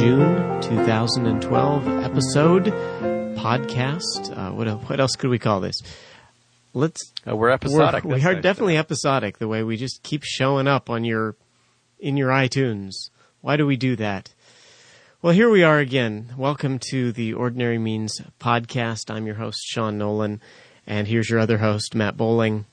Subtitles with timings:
[0.00, 2.64] welcome to the June 2012 episode
[3.36, 4.34] podcast.
[4.34, 5.76] Uh, what what else could we call this?
[6.72, 7.12] Let's.
[7.28, 8.04] Uh, we're episodic.
[8.04, 9.38] We're, we are definitely episodic.
[9.38, 11.36] The way we just keep showing up on your
[11.98, 13.10] in your iTunes.
[13.42, 14.32] Why do we do that?
[15.20, 16.32] Well, here we are again.
[16.36, 19.10] Welcome to the Ordinary Means podcast.
[19.14, 20.40] I'm your host Sean Nolan,
[20.86, 22.64] and here's your other host Matt Bowling.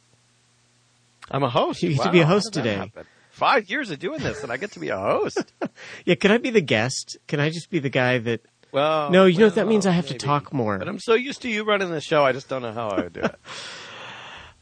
[1.30, 1.84] I'm a host.
[1.84, 2.90] You get wow, to be a host today
[3.38, 5.54] five years of doing this, and I get to be a host.
[6.05, 7.18] yeah, can I be the guest?
[7.27, 8.41] Can I just be the guy that?
[8.72, 9.86] Well, no, you well, know what that means.
[9.86, 10.18] I have maybe.
[10.18, 10.77] to talk more.
[10.77, 13.02] But I'm so used to you running the show, I just don't know how I
[13.04, 13.36] would do it.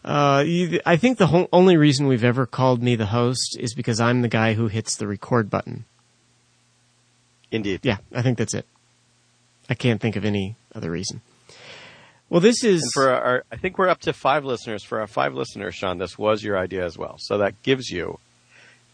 [0.05, 3.73] Uh, you, I think the whole, only reason we've ever called me the host is
[3.73, 5.85] because I'm the guy who hits the record button.
[7.49, 7.79] Indeed.
[7.81, 8.67] Yeah, I think that's it.
[9.67, 11.21] I can't think of any other reason.
[12.29, 13.43] Well, this is and for our.
[13.51, 14.83] I think we're up to five listeners.
[14.83, 17.15] For our five listeners, Sean, this was your idea as well.
[17.17, 18.19] So that gives you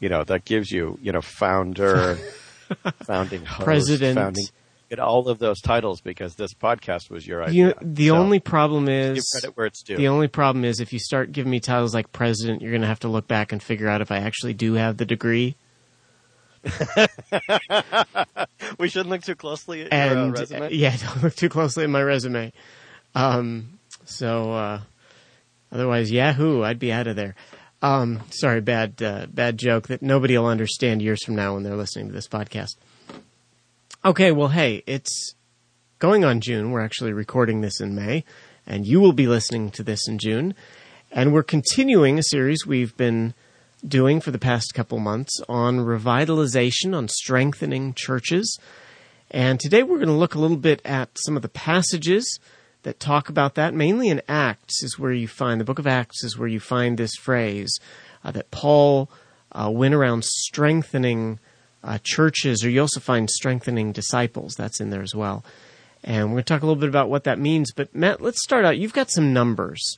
[0.01, 2.17] you know, that gives you, you know, founder,
[3.05, 4.43] founding host, president, founding,
[4.89, 7.67] get all of those titles because this podcast was your idea.
[7.67, 9.95] You the so, only problem is give credit where it's due.
[9.95, 12.87] The only problem is if you start giving me titles like president, you're going to
[12.87, 15.55] have to look back and figure out if I actually do have the degree.
[18.77, 20.73] we shouldn't look too closely at and, your uh, resume.
[20.73, 22.51] Yeah, don't look too closely at my resume.
[23.13, 24.81] Um, so uh,
[25.71, 27.35] otherwise, Yahoo, I'd be out of there.
[27.81, 31.75] Um, sorry, bad uh, bad joke that nobody will understand years from now when they're
[31.75, 32.75] listening to this podcast.
[34.05, 35.35] Okay, well, hey, it's
[35.97, 36.71] going on June.
[36.71, 38.23] We're actually recording this in May,
[38.67, 40.53] and you will be listening to this in June.
[41.11, 43.33] And we're continuing a series we've been
[43.85, 48.59] doing for the past couple months on revitalization, on strengthening churches.
[49.31, 52.39] And today we're going to look a little bit at some of the passages
[52.83, 53.73] that talk about that.
[53.73, 56.97] Mainly in Acts is where you find the book of Acts is where you find
[56.97, 57.79] this phrase
[58.23, 59.09] uh, that Paul
[59.51, 61.39] uh, went around strengthening
[61.83, 64.55] uh, churches, or you also find strengthening disciples.
[64.55, 65.43] That's in there as well.
[66.03, 67.71] And we're going to talk a little bit about what that means.
[67.71, 68.77] But Matt, let's start out.
[68.77, 69.97] You've got some numbers.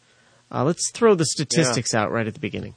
[0.51, 2.01] Uh, let's throw the statistics yeah.
[2.01, 2.75] out right at the beginning.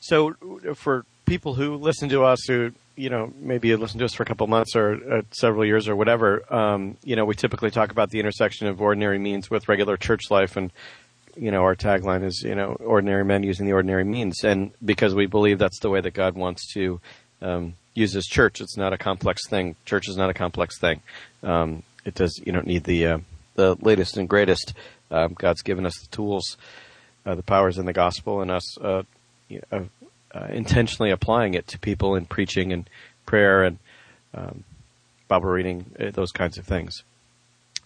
[0.00, 0.34] So,
[0.74, 4.24] for people who listen to us who you know, maybe you listen to us for
[4.24, 7.92] a couple months or uh, several years or whatever, um, you know, we typically talk
[7.92, 10.56] about the intersection of ordinary means with regular church life.
[10.56, 10.70] And,
[11.36, 14.44] you know, our tagline is, you know, ordinary men using the ordinary means.
[14.44, 17.00] And because we believe that's the way that God wants to
[17.40, 19.76] um, use his church, it's not a complex thing.
[19.86, 21.00] Church is not a complex thing.
[21.42, 23.18] Um, it does, you don't need the, uh,
[23.54, 24.74] the latest and greatest.
[25.10, 26.58] Um, God's given us the tools,
[27.24, 29.04] uh, the powers in the gospel, and us, uh,
[29.72, 29.88] know,
[30.34, 32.88] uh, intentionally applying it to people in preaching and
[33.26, 33.78] prayer and
[34.34, 34.64] um,
[35.28, 37.02] Bible reading, uh, those kinds of things.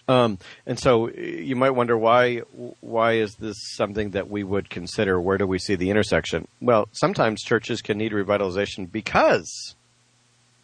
[0.07, 2.39] Um, and so you might wonder why
[2.81, 5.19] why is this something that we would consider?
[5.19, 6.47] Where do we see the intersection?
[6.61, 9.75] Well, sometimes churches can need revitalization because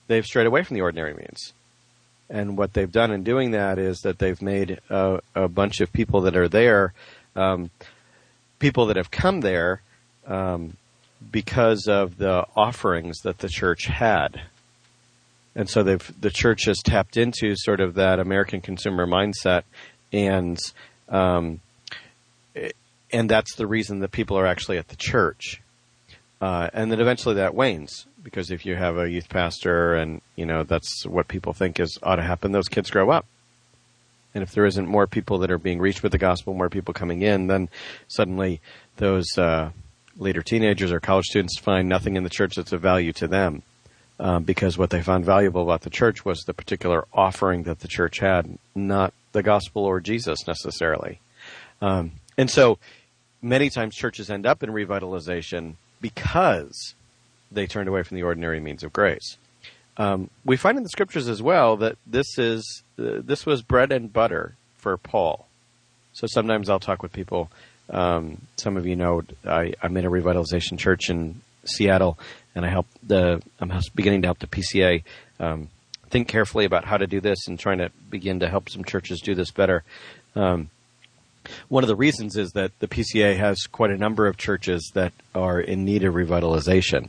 [0.09, 1.55] they've strayed away from the ordinary means.
[2.29, 5.93] And what they've done in doing that is that they've made a, a bunch of
[5.93, 6.93] people that are there,
[7.35, 7.71] um,
[8.59, 9.81] people that have come there,
[10.27, 10.77] um,
[11.31, 14.41] because of the offerings that the church had.
[15.55, 19.63] And so the church has tapped into sort of that American consumer mindset
[20.13, 20.59] and,
[21.09, 21.61] um,
[23.13, 25.61] and that's the reason that people are actually at the church.
[26.41, 30.47] Uh, and then eventually that wanes because if you have a youth pastor and, you
[30.47, 33.27] know, that's what people think is ought to happen, those kids grow up.
[34.35, 36.95] And if there isn't more people that are being reached with the gospel, more people
[36.95, 37.69] coming in, then
[38.09, 38.61] suddenly
[38.97, 39.71] those, uh,
[40.21, 43.63] later teenagers or college students find nothing in the church that's of value to them.
[44.21, 47.89] Um, because what they found valuable about the church was the particular offering that the
[47.89, 51.21] church had, not the gospel or Jesus necessarily.
[51.81, 52.79] Um, and so
[53.41, 56.95] many times churches end up in revitalization because
[57.51, 59.39] they turned away from the ordinary means of grace.
[59.97, 63.91] Um, we find in the scriptures as well that this is uh, this was bread
[63.91, 65.47] and butter for Paul.
[66.13, 67.51] So sometimes I'll talk with people
[67.91, 72.19] um, some of you know I, am in a revitalization church in Seattle,
[72.55, 75.03] and I help the I'm beginning to help the PCA
[75.39, 75.69] um,
[76.09, 79.21] think carefully about how to do this and trying to begin to help some churches
[79.21, 79.85] do this better.
[80.35, 80.71] Um,
[81.69, 85.13] one of the reasons is that the PCA has quite a number of churches that
[85.35, 87.09] are in need of revitalization.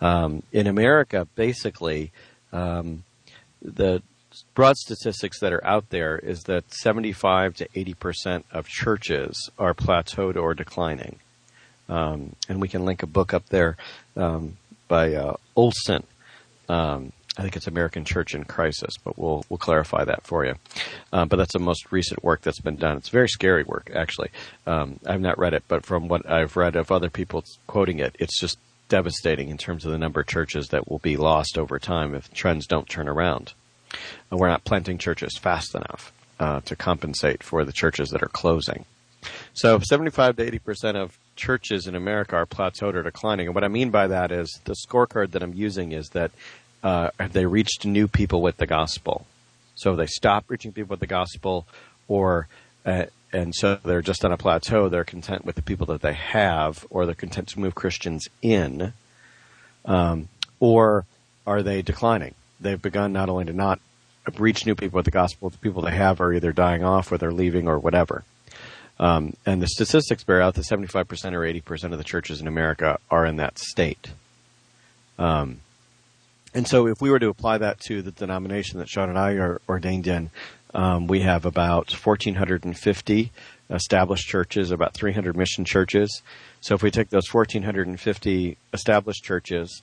[0.00, 2.12] Um, in America, basically,
[2.52, 3.04] um,
[3.62, 4.02] the
[4.56, 9.74] broad statistics that are out there is that 75 to 80 percent of churches are
[9.74, 11.20] plateaued or declining.
[11.88, 13.76] Um, and we can link a book up there
[14.16, 14.56] um,
[14.88, 16.02] by uh, Olson.
[16.68, 20.54] Um, I think it's American Church in Crisis, but we'll we'll clarify that for you.
[21.12, 22.96] Uh, but that's the most recent work that's been done.
[22.96, 24.30] It's very scary work, actually.
[24.66, 28.16] Um, I've not read it, but from what I've read of other people quoting it,
[28.18, 28.58] it's just
[28.88, 32.32] devastating in terms of the number of churches that will be lost over time if
[32.32, 33.52] trends don't turn around.
[34.30, 38.84] We're not planting churches fast enough uh, to compensate for the churches that are closing.
[39.54, 43.46] So 75 to 80 percent of churches in America are plateaued or declining.
[43.46, 46.30] And what I mean by that is the scorecard that I'm using is that
[46.82, 49.26] uh, have they reached new people with the gospel?
[49.74, 51.66] So they stop reaching people with the gospel,
[52.08, 52.48] or
[52.84, 54.88] uh, and so they're just on a plateau.
[54.88, 58.94] They're content with the people that they have, or they're content to move Christians in,
[59.84, 60.28] um,
[60.60, 61.04] or
[61.46, 62.34] are they declining?
[62.60, 63.80] They've begun not only to not
[64.38, 67.18] reach new people with the gospel, the people they have are either dying off, or
[67.18, 68.24] they're leaving, or whatever.
[68.98, 72.98] Um, and the statistics bear out that 75% or 80% of the churches in America
[73.10, 74.10] are in that state.
[75.18, 75.60] Um,
[76.54, 79.32] and so if we were to apply that to the denomination that Sean and I
[79.32, 80.30] are ordained in,
[80.74, 83.32] um, we have about 1,450
[83.70, 86.22] established churches, about 300 mission churches.
[86.60, 89.82] So if we take those 1,450 established churches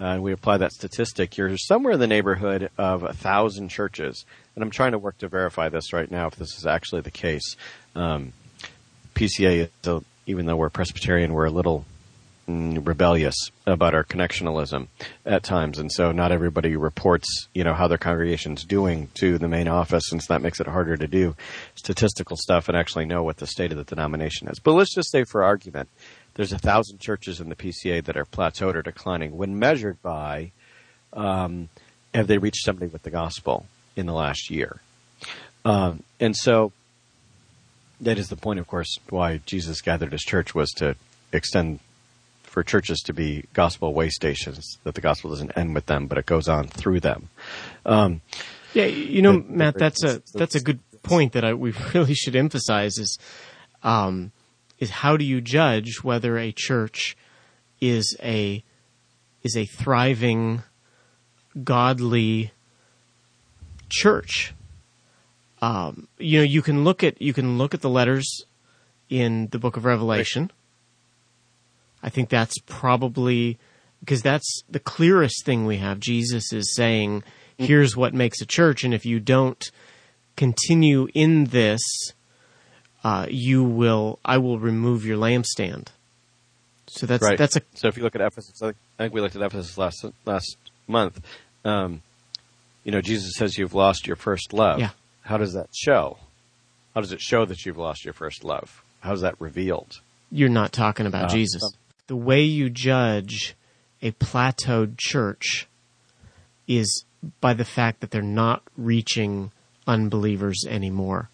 [0.00, 4.24] uh, and we apply that statistic, you're somewhere in the neighborhood of a thousand churches.
[4.54, 7.10] And I'm trying to work to verify this right now if this is actually the
[7.10, 7.56] case.
[7.94, 8.32] Um,
[9.14, 9.70] PCA,
[10.26, 11.84] even though we're Presbyterian, we're a little
[12.48, 13.36] mm, rebellious
[13.66, 14.88] about our connectionalism
[15.24, 19.48] at times, and so not everybody reports, you know, how their congregation's doing to the
[19.48, 21.36] main office, since that makes it harder to do
[21.76, 24.58] statistical stuff and actually know what the state of the denomination is.
[24.58, 25.88] But let's just say, for argument,
[26.34, 30.52] there's a thousand churches in the PCA that are plateaued or declining when measured by
[31.12, 31.68] um,
[32.14, 33.66] have they reached somebody with the gospel
[33.96, 34.80] in the last year,
[35.64, 36.72] um, and so
[38.00, 40.96] that is the point, of course, why Jesus gathered his church was to
[41.32, 41.80] extend
[42.42, 46.18] for churches to be gospel way stations, that the gospel doesn't end with them, but
[46.18, 47.28] it goes on through them.
[47.84, 48.20] Um,
[48.74, 52.14] yeah, you know, the, Matt, that's a that's a good point that I, we really
[52.14, 53.18] should emphasize is
[53.82, 54.30] um,
[54.78, 57.16] is how do you judge whether a church
[57.80, 58.62] is a
[59.42, 60.62] is a thriving,
[61.62, 62.52] godly
[63.88, 64.54] church?
[65.62, 68.44] Um, you know, you can look at you can look at the letters
[69.08, 70.50] in the Book of Revelation.
[72.02, 73.58] I think that's probably
[74.00, 76.00] because that's the clearest thing we have.
[76.00, 77.22] Jesus is saying,
[77.56, 79.70] "Here's what makes a church," and if you don't
[80.36, 81.80] continue in this,
[83.04, 84.18] uh, you will.
[84.24, 85.88] I will remove your lampstand.
[86.86, 87.38] So that's right.
[87.38, 87.62] that's a.
[87.74, 90.56] So if you look at Ephesus, I think we looked at Ephesus last last
[90.88, 91.20] month.
[91.64, 92.02] Um,
[92.82, 94.80] you know, Jesus says you've lost your first love.
[94.80, 94.90] Yeah.
[95.22, 96.18] How does that show?
[96.94, 98.82] How does it show that you've lost your first love?
[99.00, 100.00] How's that revealed?
[100.30, 101.60] You're not talking about uh, Jesus.
[101.60, 103.54] Some- the way you judge
[104.02, 105.66] a plateaued church
[106.68, 107.04] is
[107.40, 109.50] by the fact that they're not reaching
[109.86, 111.30] unbelievers anymore.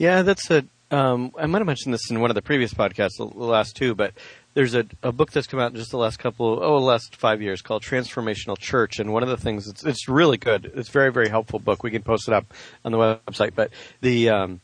[0.00, 0.64] Yeah, that's a.
[0.90, 3.94] Um, I might have mentioned this in one of the previous podcasts, the last two,
[3.94, 4.14] but
[4.54, 7.42] there's a, a book that's come out in just the last couple, oh, last five
[7.42, 8.98] years called Transformational Church.
[8.98, 10.72] And one of the things, it's, it's really good.
[10.74, 11.82] It's very, very helpful book.
[11.82, 12.46] We can post it up
[12.82, 13.54] on the website.
[13.54, 14.62] But the, um,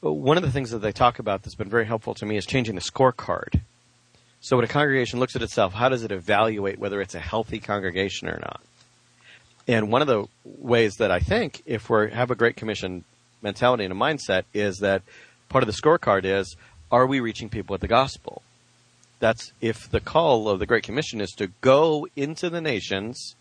[0.00, 2.46] one of the things that they talk about that's been very helpful to me is
[2.46, 3.60] changing the scorecard.
[4.40, 7.58] So when a congregation looks at itself, how does it evaluate whether it's a healthy
[7.58, 8.62] congregation or not?
[9.68, 13.04] And one of the ways that I think if we have a Great Commission
[13.42, 15.02] mentality and a mindset is that
[15.48, 16.56] part of the scorecard is,
[16.90, 18.42] are we reaching people with the gospel?
[19.20, 23.36] That's if the call of the Great Commission is to go into the nations,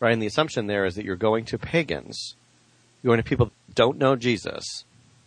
[0.00, 0.12] right?
[0.12, 2.36] And the assumption there is that you're going to pagans,
[3.02, 4.84] you're going to people that don't know Jesus.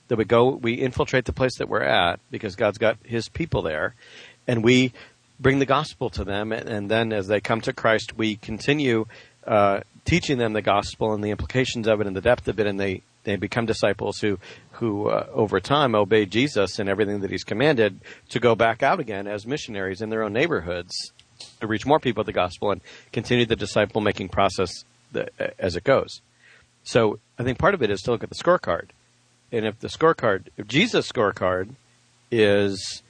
[0.07, 3.61] That we go, we infiltrate the place that we're at because God's got His people
[3.61, 3.93] there,
[4.47, 4.93] and we
[5.37, 6.53] bring the gospel to them.
[6.53, 9.05] And, then as they come to Christ, we continue
[9.45, 12.67] uh, teaching them the gospel and the implications of it and the depth of it,
[12.67, 14.39] and they they become disciples who
[14.71, 18.99] who uh, over time obey Jesus and everything that he's commanded to go back out
[18.99, 21.11] again as missionaries in their own neighborhoods
[21.59, 22.81] to reach more people with the gospel and
[23.11, 24.71] continue the disciple making process
[25.11, 26.21] that, as it goes.
[26.83, 28.89] So I think part of it is to look at the scorecard.
[29.51, 31.75] And if the scorecard, if Jesus' scorecard
[32.31, 33.03] is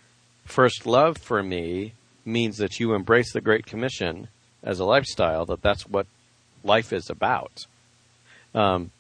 [0.46, 1.94] first love for me
[2.26, 4.30] means that you embrace the Great Commission
[4.64, 6.08] as a lifestyle, that that's what
[6.64, 7.66] life is about.
[8.56, 8.92] Um,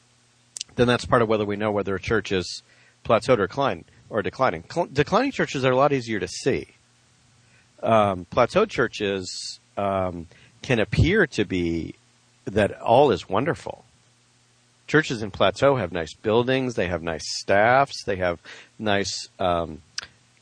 [0.77, 2.63] then that's part of whether we know whether a church is
[3.03, 3.83] plateaued or declining.
[4.09, 4.63] Or declining.
[4.71, 6.67] Cl- declining churches are a lot easier to see.
[7.83, 10.27] Um, plateaued churches um,
[10.61, 11.95] can appear to be
[12.45, 13.83] that all is wonderful.
[14.87, 18.39] Churches in plateau have nice buildings, they have nice staffs, they have
[18.79, 19.81] nice um,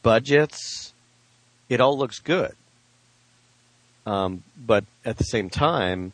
[0.04, 0.94] budgets.
[1.68, 2.54] It all looks good.
[4.06, 6.12] Um, but at the same time,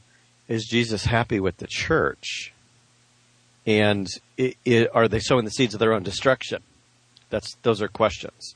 [0.48, 2.54] is Jesus happy with the church?
[3.66, 6.64] And it, it, are they sowing the seeds of their own destruction?
[7.30, 8.56] That's those are questions.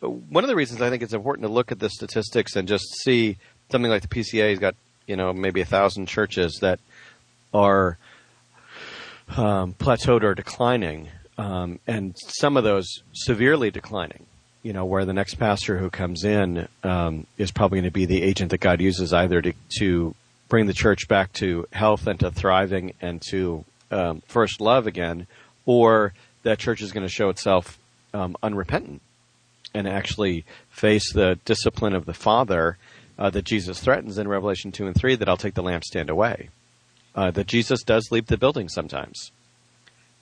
[0.00, 2.84] one of the reasons I think it's important to look at the statistics and just
[3.02, 3.36] see
[3.70, 4.74] something like the PCA has got
[5.06, 6.80] you know maybe a thousand churches that
[7.52, 7.98] are
[9.36, 14.26] um, plateaued or declining, um, and some of those severely declining.
[14.62, 18.06] You know, where the next pastor who comes in um, is probably going to be
[18.06, 20.14] the agent that God uses either to, to
[20.48, 25.26] bring the church back to health and to thriving and to um, first love again,
[25.66, 27.78] or that church is going to show itself
[28.12, 29.02] um, unrepentant
[29.74, 32.78] and actually face the discipline of the Father
[33.18, 36.50] uh, that Jesus threatens in Revelation 2 and 3 that I'll take the lampstand away.
[37.14, 39.30] Uh, that Jesus does leave the building sometimes.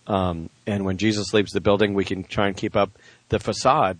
[0.07, 2.90] Um, and when Jesus leaves the building, we can try and keep up
[3.31, 3.97] the facade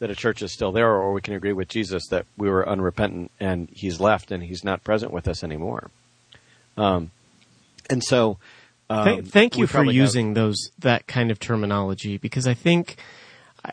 [0.00, 2.68] that a church is still there, or we can agree with Jesus that we were
[2.68, 5.90] unrepentant and he's left and he's not present with us anymore.
[6.76, 7.12] Um,
[7.88, 8.38] and so,
[8.92, 12.96] um, thank, thank you for using have, those that kind of terminology because I think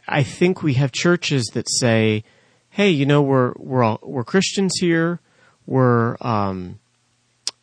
[0.08, 2.24] I think we have churches that say,
[2.70, 5.20] "Hey, you know, we're we're all, we're Christians here.
[5.66, 6.80] We're um,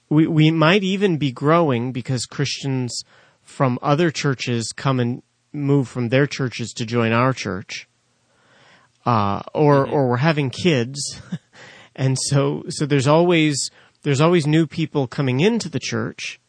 [0.08, 3.02] we we might even be growing because Christians
[3.42, 5.22] from other churches come and
[5.52, 7.88] move from their churches to join our church."
[9.06, 9.94] uh, or mm-hmm.
[9.94, 11.22] or we're having kids,
[11.96, 13.70] and so so there's always
[14.02, 16.40] there's always new people coming into the church,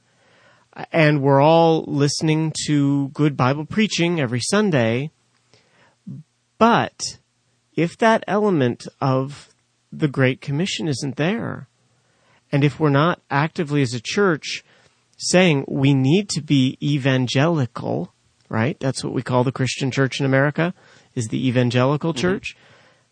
[0.92, 5.12] and we're all listening to good Bible preaching every Sunday.
[6.58, 7.20] But
[7.76, 9.50] if that element of
[9.92, 11.68] the Great Commission isn't there,
[12.52, 14.64] and if we're not actively as a church
[15.18, 18.14] saying we need to be evangelical,
[18.50, 18.80] right?
[18.80, 20.74] That's what we call the Christian church in America
[21.16, 22.22] is the evangelical mm-hmm.
[22.22, 22.56] church.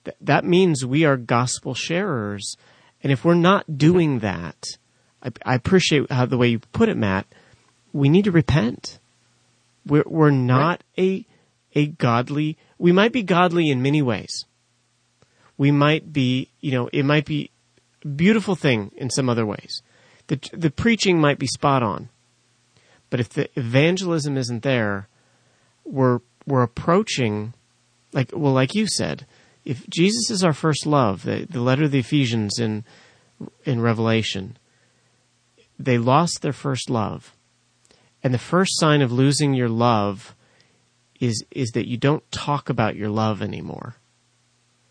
[0.05, 2.55] Th- that means we are gospel sharers.
[3.01, 4.65] And if we're not doing that,
[5.21, 7.25] I, I appreciate how the way you put it, Matt.
[7.95, 8.99] We need to repent.
[9.85, 11.25] We're, we're not right.
[11.73, 14.45] a, a godly, we might be godly in many ways.
[15.57, 17.51] We might be, you know, it might be
[18.03, 19.81] a beautiful thing in some other ways.
[20.27, 22.09] The, the preaching might be spot on.
[23.09, 25.07] But if the evangelism isn't there,
[25.85, 27.53] we're, we're approaching
[28.15, 29.27] like well, like you said,
[29.65, 32.83] if Jesus is our first love, the, the letter of the Ephesians in
[33.65, 34.57] in Revelation,
[35.77, 37.34] they lost their first love,
[38.25, 40.35] and the first sign of losing your love
[41.19, 43.97] is is that you don't talk about your love anymore.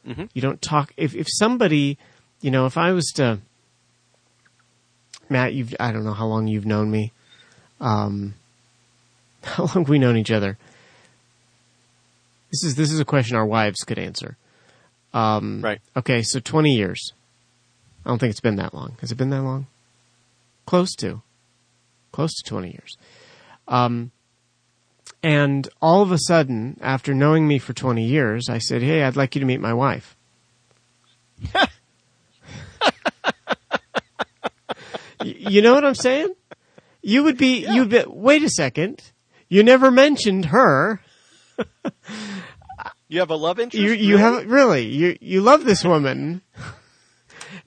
[0.06, 0.26] Mm-hmm.
[0.32, 1.98] You don't talk if if somebody,
[2.40, 3.40] you know, if I was to
[5.28, 7.10] Matt, you've I don't know how long you've known me.
[7.80, 8.34] Um,
[9.42, 10.56] how long have we known each other?
[12.52, 14.36] This is this is a question our wives could answer.
[15.12, 15.80] Um, right.
[15.96, 17.12] Okay, so twenty years.
[18.06, 18.96] I don't think it's been that long.
[19.00, 19.66] Has it been that long?
[20.66, 21.22] Close to.
[22.12, 22.96] Close to twenty years.
[23.66, 24.10] Um,
[25.22, 29.16] and all of a sudden, after knowing me for twenty years, I said, "Hey, I'd
[29.16, 30.16] like you to meet my wife."
[35.24, 36.34] you know what I'm saying?
[37.02, 37.60] You would be.
[37.60, 37.74] Yeah.
[37.74, 38.04] You'd be.
[38.06, 39.02] Wait a second.
[39.48, 41.00] You never mentioned her.
[43.08, 43.80] You have a love interest.
[43.82, 44.22] You you really?
[44.22, 46.42] have really you you love this woman,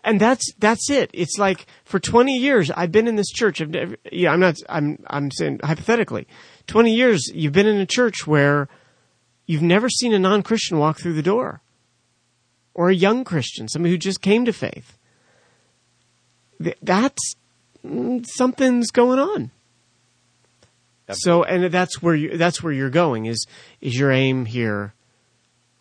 [0.07, 1.11] and that's that's it.
[1.13, 3.61] It's like for twenty years I've been in this church.
[3.61, 4.55] I've never, yeah, I'm not.
[4.69, 6.27] I'm I'm saying hypothetically,
[6.65, 8.69] twenty years you've been in a church where
[9.45, 11.61] you've never seen a non Christian walk through the door,
[12.73, 14.97] or a young Christian, somebody who just came to faith.
[16.81, 17.35] That's
[17.85, 19.51] mm, something's going on.
[21.11, 23.45] So, and that's where you, that's where you're going is,
[23.79, 24.93] is your aim here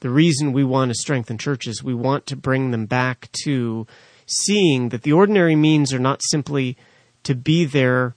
[0.01, 3.87] the reason we want to strengthen churches, we want to bring them back to
[4.27, 6.77] seeing that the ordinary means are not simply
[7.23, 8.15] to be there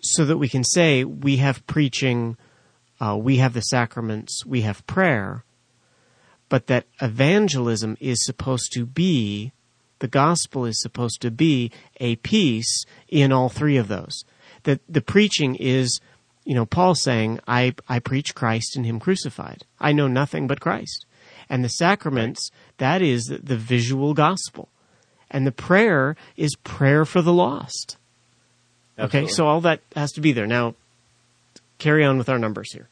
[0.00, 2.36] so that we can say we have preaching,
[3.00, 5.44] uh, we have the sacraments, we have prayer,
[6.48, 9.52] but that evangelism is supposed to be,
[9.98, 14.24] the gospel is supposed to be a piece in all three of those.
[14.62, 16.00] That the preaching is
[16.48, 19.64] you know, Paul saying, I, I preach Christ and Him crucified.
[19.78, 21.04] I know nothing but Christ.
[21.50, 24.68] And the sacraments, that is the visual gospel.
[25.30, 27.96] And the prayer is prayer for the lost.
[28.98, 29.28] Absolutely.
[29.28, 30.46] Okay, so all that has to be there.
[30.46, 30.74] Now,
[31.78, 32.88] carry on with our numbers here.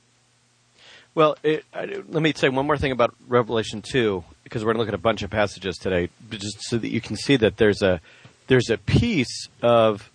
[1.15, 4.77] Well, it, I, let me say one more thing about Revelation 2, because we're going
[4.77, 7.57] to look at a bunch of passages today, just so that you can see that
[7.57, 8.01] there's a
[8.49, 10.11] there's a piece of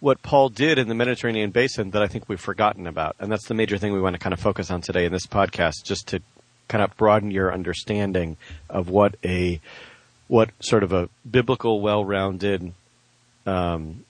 [0.00, 3.16] what Paul did in the Mediterranean basin that I think we've forgotten about.
[3.18, 5.26] And that's the major thing we want to kind of focus on today in this
[5.26, 6.22] podcast, just to
[6.68, 8.36] kind of broaden your understanding
[8.68, 9.60] of what a
[10.26, 12.72] what sort of a biblical, well-rounded
[13.46, 14.04] um,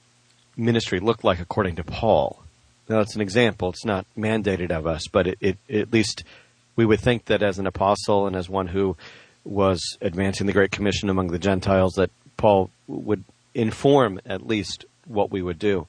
[0.56, 2.42] ministry looked like according to Paul.
[2.88, 6.24] Now, it's an example; it's not mandated of us, but it, it, at least
[6.76, 8.96] We would think that as an apostle and as one who
[9.44, 15.30] was advancing the Great Commission among the Gentiles, that Paul would inform at least what
[15.30, 15.86] we would do.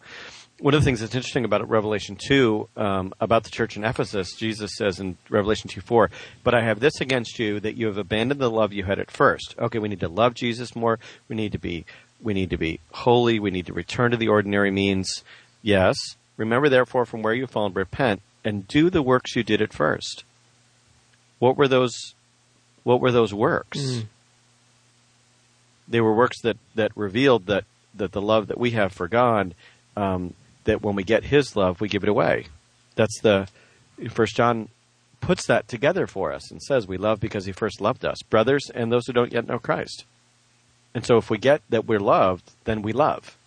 [0.60, 4.34] One of the things that's interesting about Revelation 2, um, about the church in Ephesus,
[4.36, 6.10] Jesus says in Revelation 2 4,
[6.44, 9.12] But I have this against you, that you have abandoned the love you had at
[9.12, 9.56] first.
[9.60, 10.98] Okay, we need to love Jesus more.
[11.28, 11.86] We need to be,
[12.22, 13.38] we need to be holy.
[13.38, 15.24] We need to return to the ordinary means.
[15.62, 15.98] Yes.
[16.38, 20.24] Remember therefore from where you've fallen, repent and do the works you did at first.
[21.40, 22.14] What were those,
[22.84, 23.80] what were those works?
[23.80, 24.06] Mm.
[25.88, 29.56] They were works that, that revealed that, that the love that we have for God,
[29.98, 30.34] um,
[30.66, 32.48] that when we get His love, we give it away.
[32.96, 33.48] That's the
[34.10, 34.70] First John
[35.22, 38.70] puts that together for us and says we love because He first loved us, brothers,
[38.74, 40.06] and those who don't yet know Christ.
[40.94, 43.38] And so, if we get that we're loved, then we love.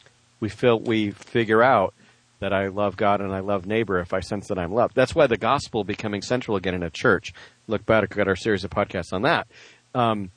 [0.41, 1.95] We feel we figure out
[2.41, 4.95] that I love God and I love neighbor if I sense that I'm loved.
[4.95, 7.33] That's why the gospel becoming central again in a church.
[7.67, 9.49] Look back at our series of podcasts on that.
[9.95, 10.31] Um,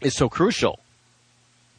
[0.00, 0.80] is so crucial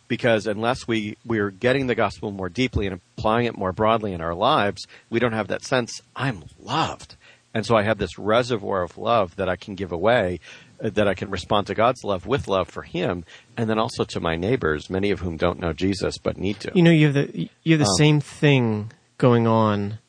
[0.08, 4.22] because unless we we're getting the gospel more deeply and applying it more broadly in
[4.22, 7.16] our lives, we don't have that sense I'm loved.
[7.54, 10.40] And so I have this reservoir of love that I can give away,
[10.84, 14.04] uh, that I can respond to God's love with love for Him, and then also
[14.04, 16.72] to my neighbors, many of whom don't know Jesus but need to.
[16.76, 20.00] You know, you have the you have the um, same thing going on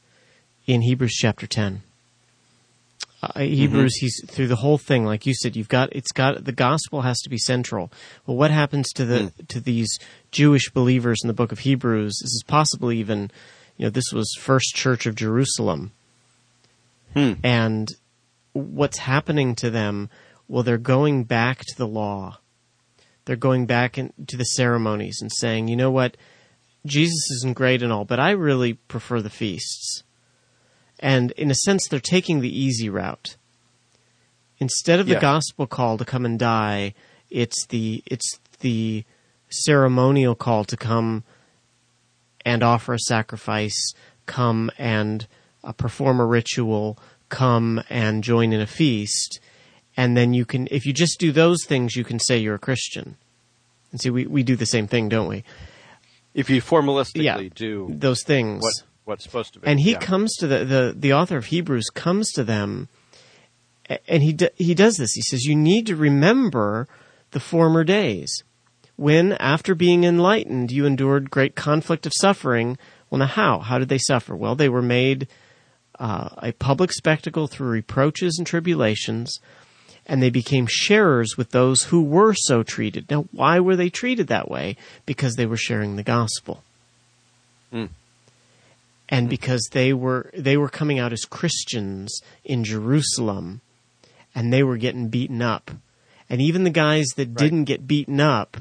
[0.66, 1.82] in Hebrews chapter ten.
[3.20, 4.04] Uh, Hebrews, mm-hmm.
[4.04, 7.18] he's through the whole thing, like you said, you've got it's got the gospel has
[7.20, 7.90] to be central.
[8.26, 9.48] Well, what happens to the mm.
[9.48, 9.98] to these
[10.30, 12.20] Jewish believers in the book of Hebrews?
[12.22, 13.32] This is possibly even,
[13.76, 15.90] you know, this was first church of Jerusalem,
[17.12, 17.32] hmm.
[17.42, 17.88] and
[18.52, 20.10] what's happening to them?
[20.46, 22.38] Well, they're going back to the law.
[23.24, 26.16] They're going back in, to the ceremonies and saying, you know what,
[26.86, 30.02] Jesus isn't great and all, but I really prefer the feasts.
[31.00, 33.36] And in a sense, they're taking the easy route.
[34.58, 36.94] Instead of the gospel call to come and die,
[37.30, 39.04] it's the it's the
[39.50, 41.22] ceremonial call to come
[42.44, 43.92] and offer a sacrifice,
[44.26, 45.26] come and
[45.62, 49.40] uh, perform a ritual, come and join in a feast,
[49.96, 52.58] and then you can, if you just do those things, you can say you're a
[52.58, 53.16] Christian.
[53.90, 55.44] And see, we, we do the same thing, don't we?
[56.34, 58.74] If you formalistically yeah, do those things, what
[59.08, 59.66] what's supposed to be.
[59.66, 59.98] And he yeah.
[59.98, 62.88] comes to the, the, the author of Hebrews comes to them
[64.06, 65.14] and he, he does this.
[65.14, 66.86] He says, you need to remember
[67.30, 68.42] the former days
[68.96, 72.76] when after being enlightened, you endured great conflict of suffering.
[73.08, 73.60] Well, now how?
[73.60, 74.36] How did they suffer?
[74.36, 75.28] Well, they were made
[75.98, 79.38] uh, a public spectacle through reproaches and tribulations,
[80.04, 83.08] and they became sharers with those who were so treated.
[83.08, 84.76] Now, why were they treated that way?
[85.06, 86.62] Because they were sharing the gospel.
[87.72, 87.88] Mm
[89.08, 93.60] and because they were they were coming out as Christians in Jerusalem
[94.34, 95.70] and they were getting beaten up.
[96.30, 97.36] And even the guys that right.
[97.36, 98.58] didn't get beaten up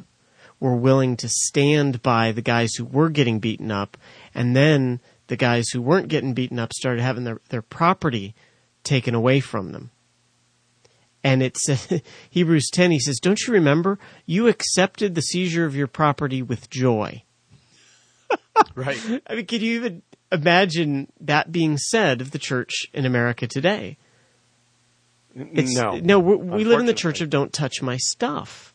[0.60, 3.98] were willing to stand by the guys who were getting beaten up
[4.34, 8.34] and then the guys who weren't getting beaten up started having their, their property
[8.84, 9.92] taken away from them.
[11.24, 11.68] And it's
[12.30, 16.70] Hebrews 10 he says, "Don't you remember you accepted the seizure of your property with
[16.70, 17.24] joy?"
[18.76, 18.98] right.
[19.28, 23.98] I mean, can you even imagine that being said of the church in America today.
[25.36, 28.74] It's, no, no, we live in the church of "Don't touch my stuff,"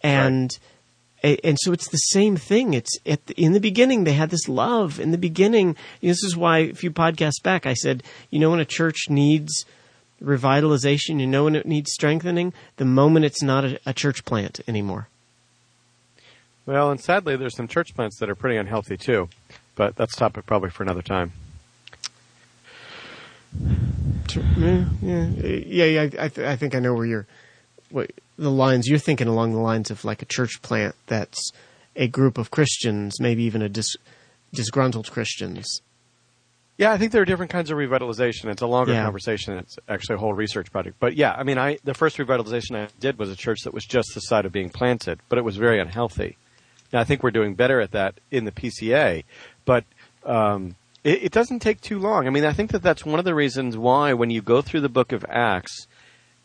[0.00, 0.56] and
[1.24, 1.40] right.
[1.42, 2.74] and so it's the same thing.
[2.74, 5.00] It's at the, in the beginning they had this love.
[5.00, 8.60] In the beginning, this is why a few podcasts back I said, you know, when
[8.60, 9.64] a church needs
[10.22, 14.60] revitalization, you know, when it needs strengthening, the moment it's not a, a church plant
[14.68, 15.08] anymore.
[16.64, 19.28] Well, and sadly, there's some church plants that are pretty unhealthy too.
[19.74, 21.32] But that's topic probably for another time.
[24.36, 26.02] Yeah, yeah, yeah.
[26.02, 27.26] I, th- I think I know where you're.
[27.90, 31.52] What the lines you're thinking along the lines of like a church plant that's
[31.94, 33.96] a group of Christians, maybe even a dis-
[34.52, 35.82] disgruntled Christians.
[36.78, 38.46] Yeah, I think there are different kinds of revitalization.
[38.46, 39.04] It's a longer yeah.
[39.04, 39.58] conversation.
[39.58, 40.96] It's actually a whole research project.
[40.98, 43.84] But yeah, I mean, I the first revitalization I did was a church that was
[43.84, 46.38] just the side of being planted, but it was very unhealthy.
[46.92, 49.24] Now I think we're doing better at that in the PCA,
[49.64, 49.84] but
[50.24, 52.26] um, it, it, doesn't take too long.
[52.26, 54.80] I mean, I think that that's one of the reasons why when you go through
[54.80, 55.86] the book of Acts,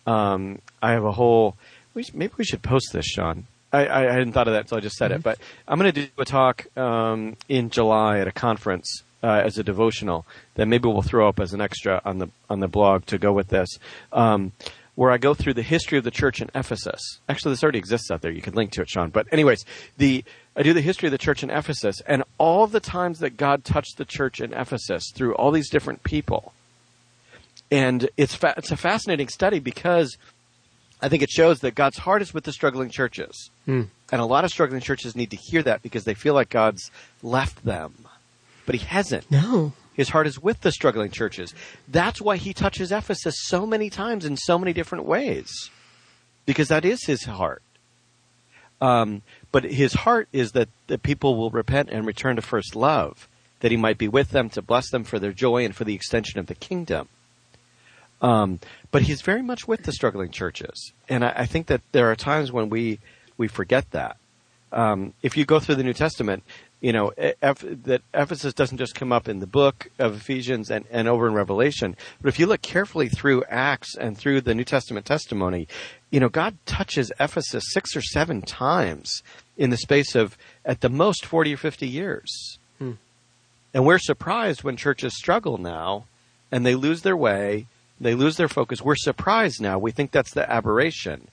[0.06, 1.56] um, I have a whole.
[1.94, 3.46] We, maybe we should post this, Sean.
[3.72, 5.20] I, I, hadn't thought of that, so I just said mm-hmm.
[5.20, 5.24] it.
[5.24, 9.58] But I'm going to do a talk um, in July at a conference uh, as
[9.58, 10.26] a devotional
[10.56, 13.34] that maybe we'll throw up as an extra on the on the blog to go
[13.34, 13.68] with this.
[14.14, 14.54] Um,
[14.98, 17.20] where I go through the history of the church in Ephesus.
[17.30, 18.32] Actually, this already exists out there.
[18.32, 19.12] You can link to it, Sean.
[19.12, 19.64] But anyways,
[19.98, 20.24] the
[20.56, 23.64] I do the history of the church in Ephesus and all the times that God
[23.64, 26.52] touched the church in Ephesus through all these different people.
[27.70, 30.18] and it's fa- it's a fascinating study because
[31.02, 33.84] I think it shows that God's heart is with the struggling churches, Hmm.
[34.12, 36.90] and a lot of struggling churches need to hear that because they feel like God's
[37.22, 37.94] left them,
[38.66, 39.30] but He hasn't.
[39.30, 39.74] No.
[39.98, 41.54] His heart is with the struggling churches.
[41.88, 45.70] That's why He touches Ephesus so many times in so many different ways,
[46.46, 47.64] because that is His heart.
[48.80, 53.28] Um, but His heart is that the people will repent and return to first love,
[53.60, 55.96] that He might be with them to bless them for their joy and for the
[55.96, 57.10] extension of the kingdom.
[58.22, 62.10] Um, but he's very much with the struggling churches, and I, I think that there
[62.10, 63.00] are times when we
[63.38, 64.18] we forget that.
[64.72, 66.44] Um, if you go through the New Testament,
[66.82, 71.08] you know that Ephesus doesn't just come up in the book of Ephesians and, and
[71.08, 75.06] over in Revelation, but if you look carefully through Acts and through the New Testament
[75.06, 75.68] testimony,
[76.12, 79.24] you know God touches Ephesus six or seven times
[79.58, 82.60] in the space of at the most forty or fifty years.
[82.78, 82.94] Hmm.
[83.74, 86.06] And we're surprised when churches struggle now
[86.52, 87.68] and they lose their way,
[88.00, 88.82] they lose their focus.
[88.82, 89.78] We're surprised now.
[89.78, 91.28] We think that's the aberration.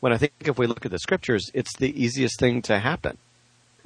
[0.00, 3.18] When I think if we look at the scriptures, it's the easiest thing to happen.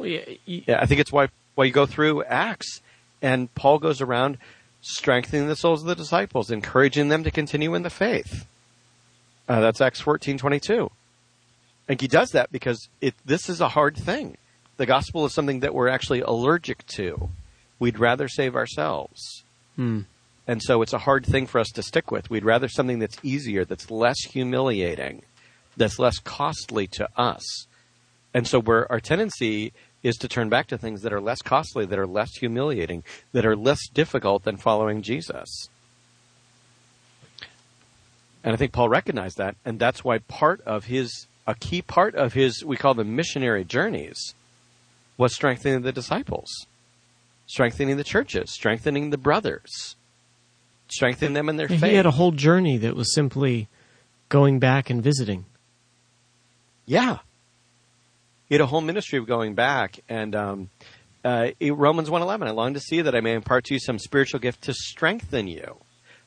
[0.05, 2.81] Yeah, I think it's why why you go through Acts
[3.21, 4.39] and Paul goes around
[4.81, 8.47] strengthening the souls of the disciples, encouraging them to continue in the faith.
[9.49, 10.91] Uh, that's Acts fourteen twenty two.
[11.89, 14.37] And he does that because it this is a hard thing.
[14.77, 17.29] The gospel is something that we're actually allergic to.
[17.79, 19.45] We'd rather save ourselves.
[19.77, 20.01] Hmm.
[20.47, 22.31] And so it's a hard thing for us to stick with.
[22.31, 25.23] We'd rather something that's easier, that's less humiliating,
[25.77, 27.67] that's less costly to us.
[28.35, 31.99] And so our tendency is to turn back to things that are less costly, that
[31.99, 35.69] are less humiliating, that are less difficult than following Jesus.
[38.45, 42.15] And I think Paul recognized that, and that's why part of his, a key part
[42.15, 44.35] of his, we call them missionary journeys,
[45.17, 46.67] was strengthening the disciples,
[47.47, 49.95] strengthening the churches, strengthening the brothers,
[50.89, 51.91] strengthening them in their Yeah, faith.
[51.91, 53.69] He had a whole journey that was simply
[54.29, 55.45] going back and visiting.
[56.85, 57.19] Yeah.
[58.53, 60.71] He had a whole ministry of going back, and um,
[61.25, 62.47] uh, Romans one eleven.
[62.47, 65.49] I long to see that I may impart to you some spiritual gift to strengthen
[65.49, 65.79] you.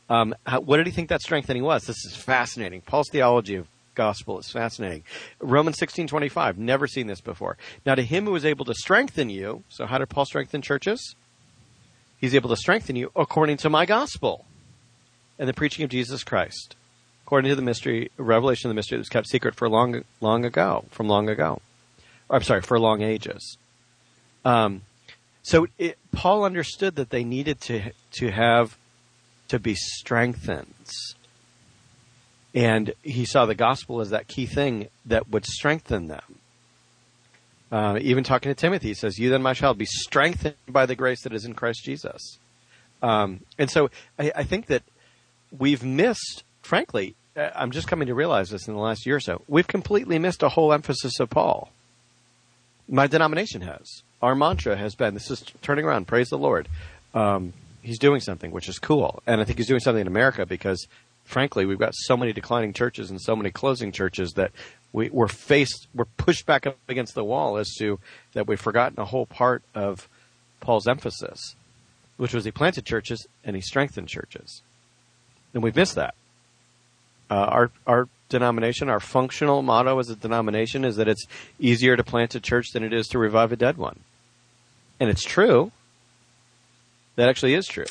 [0.10, 1.84] Um, how, what did he think that strengthening was?
[1.84, 2.82] This is fascinating.
[2.82, 5.04] Paul's theology of gospel is fascinating.
[5.40, 6.58] Romans sixteen twenty five.
[6.58, 7.60] Never seen this before.
[7.86, 9.64] Now to him who is able to strengthen you.
[9.70, 11.16] So how did Paul strengthen churches?
[12.18, 14.46] He's able to strengthen you according to my gospel
[15.38, 16.76] and the preaching of Jesus Christ
[17.24, 20.44] according to the mystery, revelation of the mystery that was kept secret for long, long
[20.44, 21.62] ago, from long ago.
[22.30, 23.58] I'm sorry, for long ages.
[24.44, 24.82] Um,
[25.42, 28.78] so it, Paul understood that they needed to to have
[29.50, 30.90] to be strengthened,
[32.54, 36.40] and he saw the gospel as that key thing that would strengthen them.
[37.72, 40.96] Uh, even talking to Timothy, he says, "You then, my child, be strengthened by the
[40.96, 42.40] grace that is in Christ Jesus."
[43.02, 44.84] Um, and so I, I think that
[45.56, 49.20] we've missed, frankly, uh, I'm just coming to realize this in the last year or
[49.20, 49.42] so.
[49.48, 51.72] We've completely missed a whole emphasis of Paul.
[52.88, 54.04] My denomination has.
[54.22, 56.68] Our mantra has been this is turning around, praise the Lord.
[57.14, 59.22] Um, he's doing something, which is cool.
[59.26, 60.88] And I think he's doing something in America because,
[61.24, 64.52] frankly, we've got so many declining churches and so many closing churches that
[64.94, 68.00] we, we're faced, we're pushed back up against the wall as to
[68.34, 70.08] that we've forgotten a whole part of
[70.60, 71.56] Paul's emphasis,
[72.18, 74.62] which was he planted churches and he strengthened churches.
[75.54, 76.16] And we've missed that.
[77.30, 81.26] Uh, our our denomination, our functional motto as a denomination is that it's
[81.60, 84.00] easier to plant a church than it is to revive a dead one,
[85.00, 85.72] and it's true.
[87.16, 87.86] That actually is true.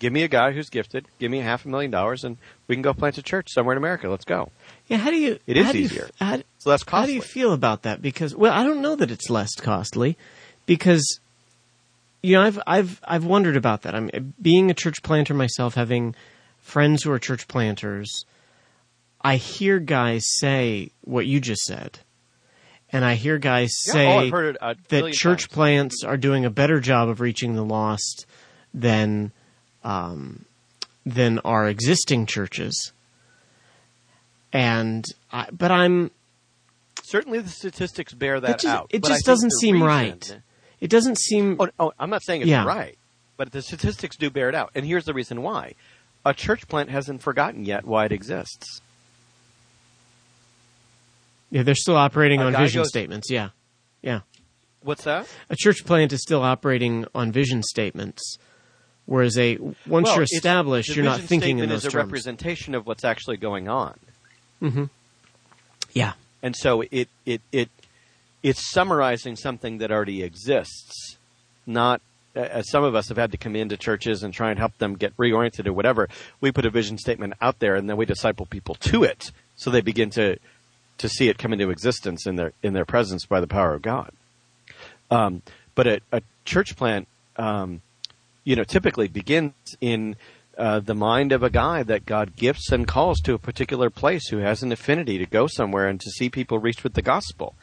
[0.00, 1.06] Give me a guy who's gifted.
[1.18, 2.36] Give me half a million dollars, and
[2.68, 4.08] we can go plant a church somewhere in America.
[4.08, 4.50] Let's go.
[4.86, 5.38] Yeah, how do you?
[5.46, 6.08] It is do you- easier.
[6.20, 7.00] how, It's less costly.
[7.00, 8.00] how do you feel about that?
[8.02, 10.16] Because well, I don't know that it's less costly,
[10.66, 11.18] because
[12.22, 13.94] you know I've I've I've wondered about that.
[13.94, 16.14] I'm being a church planter myself, having
[16.60, 18.24] friends who are church planters.
[19.20, 21.98] I hear guys say what you just said,
[22.90, 25.54] and I hear guys Yeah, say oh, it that church times.
[25.54, 28.26] plants are doing a better job of reaching the lost
[28.72, 29.32] than
[29.84, 30.44] um,
[31.04, 32.92] than our existing churches.
[34.52, 36.10] And I, but I'm
[37.04, 38.86] Certainly, the statistics bear that it just, out.
[38.90, 40.40] it just doesn't seem reason- right.
[40.80, 42.64] It doesn't seem Oh, oh, I'm not saying it's Yeah.
[42.64, 42.96] right,
[43.36, 44.70] but the statistics do bear it out.
[44.76, 45.74] And here's the reason why:
[46.24, 48.80] a church plant hasn't forgotten yet why it exists.
[51.50, 53.30] Yeah, they're still operating on vision goes- statements.
[53.30, 53.50] Yeah.
[54.02, 54.20] Yeah.
[54.82, 55.26] What's that?
[55.50, 58.38] A church plant is still operating on vision statements.
[59.06, 59.56] Whereas a
[59.86, 62.04] once Well, you're established, you're not thinking in those is a terms.
[62.06, 63.98] representation of what's actually going on.
[64.62, 64.90] Mhm.
[65.92, 66.12] Yeah.
[66.42, 67.68] and so it it it
[68.42, 71.16] it's summarizing something that already exists,
[71.66, 72.00] not
[72.36, 74.94] as some of us have had to come into churches and try and help them
[74.94, 76.08] get reoriented or whatever,
[76.40, 79.70] we put a vision statement out there and then we disciple people to it so
[79.70, 80.36] they begin to
[80.98, 83.82] to see it come into existence in their in their presence by the power of
[83.82, 84.12] God.
[85.10, 85.42] Um,
[85.74, 87.82] but a, a, church plant, um,
[88.44, 90.16] you know, typically begins in
[90.56, 94.28] uh, the mind of a guy that God gifts and calls to a particular place
[94.28, 97.54] who has an affinity to go somewhere and to see people reached with the gospel.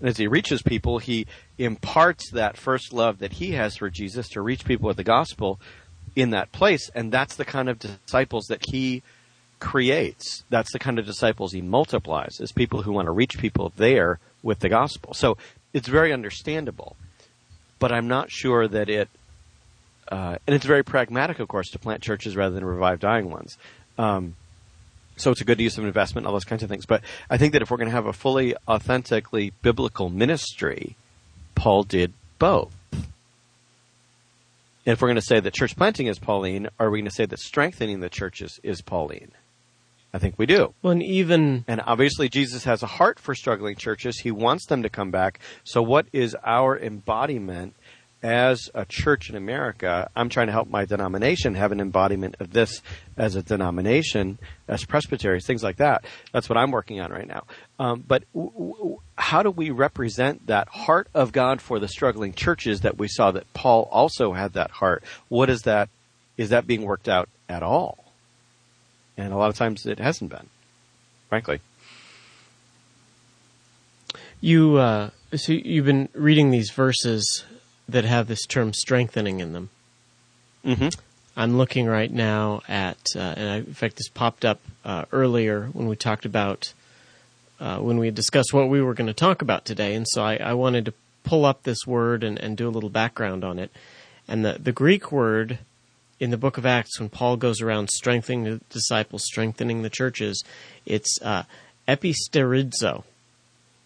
[0.00, 1.26] And as he reaches people, he
[1.58, 5.60] imparts that first love that he has for Jesus to reach people with the gospel
[6.16, 6.90] in that place.
[6.94, 9.02] And that's the kind of disciples that he
[9.62, 10.42] creates.
[10.50, 14.18] That's the kind of disciples he multiplies is people who want to reach people there
[14.42, 15.14] with the gospel.
[15.14, 15.38] So
[15.72, 16.96] it's very understandable,
[17.78, 19.08] but I'm not sure that it,
[20.08, 23.56] uh, and it's very pragmatic, of course, to plant churches rather than revive dying ones.
[23.96, 24.34] Um,
[25.16, 26.84] so it's a good use of investment, all those kinds of things.
[26.84, 30.96] But I think that if we're going to have a fully, authentically biblical ministry,
[31.54, 32.74] Paul did both.
[34.84, 37.14] And if we're going to say that church planting is Pauline, are we going to
[37.14, 39.30] say that strengthening the churches is Pauline?
[40.14, 40.74] I think we do.
[40.82, 44.18] Well, and even and obviously Jesus has a heart for struggling churches.
[44.18, 45.40] He wants them to come back.
[45.64, 47.74] So, what is our embodiment
[48.22, 50.10] as a church in America?
[50.14, 52.82] I'm trying to help my denomination have an embodiment of this
[53.16, 56.04] as a denomination, as presbyteries, things like that.
[56.30, 57.44] That's what I'm working on right now.
[57.78, 62.34] Um, but w- w- how do we represent that heart of God for the struggling
[62.34, 65.04] churches that we saw that Paul also had that heart?
[65.28, 65.88] What is that?
[66.36, 68.01] Is that being worked out at all?
[69.16, 70.48] And a lot of times it hasn't been,
[71.28, 71.60] frankly.
[74.40, 77.44] You uh, so you've been reading these verses
[77.88, 79.70] that have this term strengthening in them.
[80.64, 80.88] Mm-hmm.
[81.36, 85.66] I'm looking right now at, uh, and I, in fact, this popped up uh, earlier
[85.72, 86.72] when we talked about
[87.58, 90.36] uh, when we discussed what we were going to talk about today, and so I,
[90.36, 93.70] I wanted to pull up this word and, and do a little background on it.
[94.26, 95.58] And the the Greek word
[96.22, 100.44] in the book of Acts, when Paul goes around strengthening the disciples, strengthening the churches,
[100.86, 101.42] it's uh,
[101.88, 103.02] episterizo.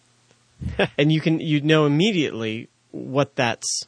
[0.99, 3.85] and you can you know immediately what that's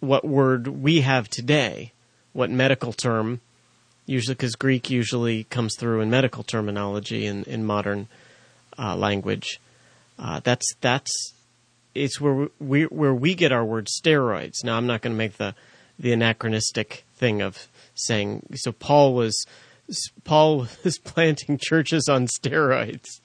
[0.00, 1.92] what word we have today,
[2.32, 3.42] what medical term,
[4.06, 8.08] usually because Greek usually comes through in medical terminology in in modern
[8.78, 9.60] uh, language.
[10.18, 11.34] Uh, that's that's
[11.94, 14.64] it's where we where we get our word steroids.
[14.64, 15.54] Now I'm not going to make the
[15.98, 19.46] the anachronistic thing of saying so Paul was
[20.24, 23.20] Paul was planting churches on steroids.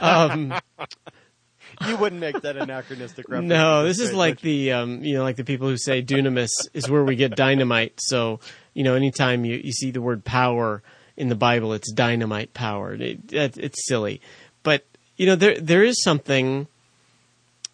[0.00, 0.54] Um,
[1.86, 3.48] you wouldn't make that anachronistic reference.
[3.48, 6.88] No, this is like the um, you know like the people who say dunamis is
[6.88, 7.94] where we get dynamite.
[7.98, 8.40] So
[8.74, 10.82] you know anytime you, you see the word power
[11.16, 12.94] in the Bible, it's dynamite power.
[12.94, 14.20] It, it, it's silly,
[14.62, 14.84] but
[15.16, 16.66] you know there there is something.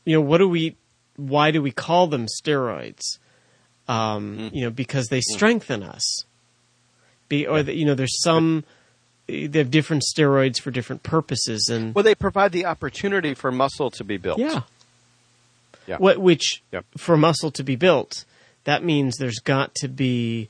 [0.05, 0.77] You know what do we?
[1.17, 3.19] Why do we call them steroids?
[3.89, 4.55] Um, mm.
[4.55, 6.25] you know, because they strengthen us.
[7.29, 8.65] Be, or the, you know, there's some
[9.27, 13.91] they have different steroids for different purposes, and well, they provide the opportunity for muscle
[13.91, 14.39] to be built.
[14.39, 14.63] Yeah.
[15.87, 15.97] Yeah.
[15.97, 16.63] What, which
[16.97, 18.25] for muscle to be built,
[18.65, 20.49] that means there's got to be.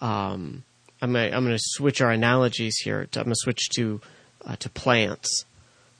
[0.00, 0.64] Um,
[1.00, 3.00] I'm gonna, I'm going to switch our analogies here.
[3.00, 4.00] I'm going to switch to
[4.46, 5.44] uh, to plants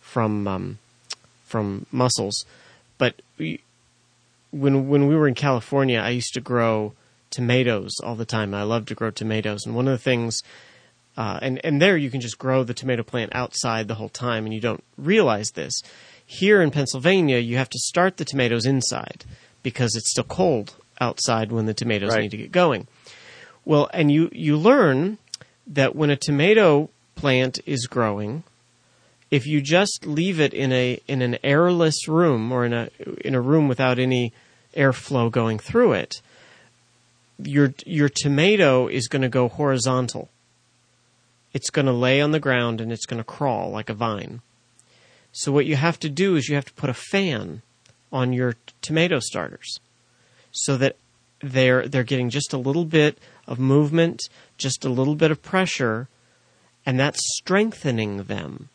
[0.00, 0.78] from um,
[1.44, 2.44] from muscles,
[2.98, 3.60] but we,
[4.52, 6.92] when when we were in California, I used to grow
[7.30, 8.54] tomatoes all the time.
[8.54, 10.40] I love to grow tomatoes, and one of the things,
[11.16, 14.44] uh, and and there you can just grow the tomato plant outside the whole time,
[14.44, 15.82] and you don't realize this.
[16.24, 19.24] Here in Pennsylvania, you have to start the tomatoes inside
[19.62, 22.22] because it's still cold outside when the tomatoes right.
[22.22, 22.86] need to get going.
[23.64, 25.18] Well, and you you learn
[25.66, 28.44] that when a tomato plant is growing,
[29.30, 32.90] if you just leave it in a in an airless room or in a
[33.24, 34.32] in a room without any
[34.76, 36.20] airflow going through it,
[37.38, 40.28] your your tomato is going to go horizontal.
[41.52, 44.40] It's going to lay on the ground and it's going to crawl like a vine.
[45.32, 47.62] So what you have to do is you have to put a fan
[48.12, 49.80] on your tomato starters
[50.50, 50.96] so that
[51.40, 54.20] they're they're getting just a little bit of movement,
[54.58, 56.08] just a little bit of pressure,
[56.86, 58.68] and that's strengthening them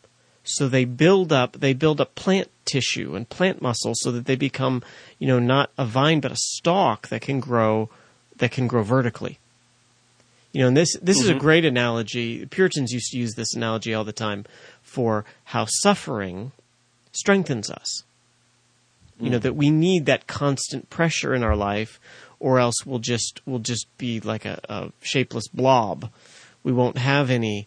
[0.48, 4.36] so they build up they build up plant tissue and plant muscle so that they
[4.36, 4.82] become
[5.18, 7.88] you know not a vine but a stalk that can grow
[8.36, 9.38] that can grow vertically
[10.52, 11.24] you know and this this mm-hmm.
[11.24, 11.40] is a mm-hmm.
[11.40, 14.44] great analogy puritans used to use this analogy all the time
[14.82, 16.52] for how suffering
[17.12, 18.04] strengthens us
[19.20, 19.24] mm.
[19.24, 19.42] you know mm.
[19.42, 22.00] that we need that constant pressure in our life
[22.40, 26.10] or else we'll just we'll just be like a, a shapeless blob
[26.62, 27.66] we won't have any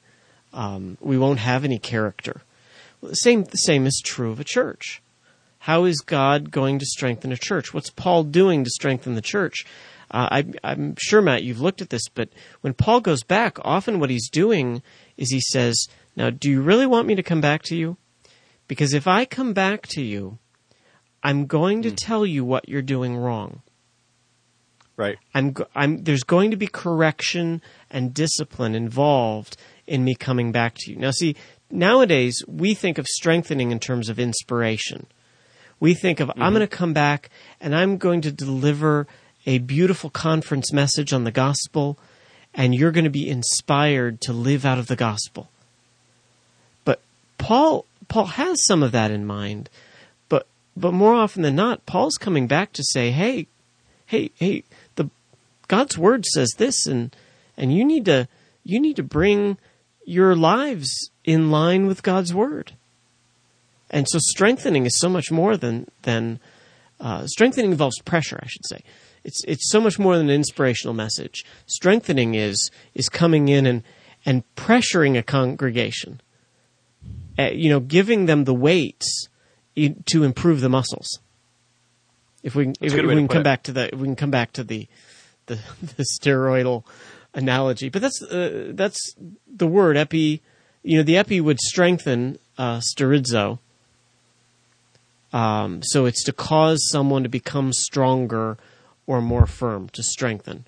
[0.54, 2.42] um, we won't have any character
[3.14, 5.02] same, the same is true of a church.
[5.60, 7.74] how is God going to strengthen a church?
[7.74, 9.66] What's Paul doing to strengthen the church?
[10.10, 12.30] Uh, I, I'm sure, Matt, you've looked at this, but
[12.62, 14.82] when Paul goes back, often what he's doing
[15.18, 17.98] is he says, Now, do you really want me to come back to you?
[18.68, 20.40] Because if I come back to you,
[21.24, 23.62] I'm going to tell you what you're doing wrong.
[24.98, 25.18] Right.
[25.34, 30.92] I'm, I'm, there's going to be correction and discipline involved in me coming back to
[30.92, 30.98] you.
[30.98, 31.36] Now, see,
[31.74, 35.08] nowadays we think of strengthening in terms of inspiration.
[35.80, 36.56] We think of, I'm mm-hmm.
[36.56, 37.30] going to come back
[37.60, 39.08] and I'm going to deliver
[39.46, 41.98] a beautiful conference message on the gospel,
[42.54, 45.50] and you're going to be inspired to live out of the gospel.
[46.86, 47.02] But
[47.40, 49.70] Paul, Paul has some of that in mind,
[50.30, 50.46] but,
[50.78, 53.48] but more often than not, Paul's coming back to say, hey,
[54.12, 54.64] hey, hey,
[54.96, 55.10] the
[55.68, 57.16] God's word says this, and
[57.56, 58.28] and you need to
[58.64, 59.58] you need to bring
[60.06, 62.74] your lives in line with God's word.
[63.90, 66.40] And so strengthening is so much more than than
[67.00, 68.82] uh, strengthening involves pressure, I should say.
[69.24, 71.46] It's it's so much more than an inspirational message.
[71.66, 73.84] Strengthening is is coming in and
[74.26, 76.22] and pressuring a congregation.
[77.38, 79.28] Uh, you know, giving them the weights
[79.76, 81.20] to improve the muscles.
[82.44, 83.44] If we if, good we can come it.
[83.44, 84.88] back to the if we can come back to the
[85.48, 85.56] the,
[85.98, 86.84] the steroidal
[87.34, 89.16] analogy, but that's uh, that's
[89.48, 90.42] the word epi.
[90.84, 93.60] You know, the epi would strengthen uh, sterizo.
[95.34, 98.58] Um, so it's to cause someone to become stronger
[99.08, 100.66] or more firm, to strengthen.